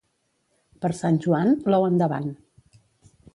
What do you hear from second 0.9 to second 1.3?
Sant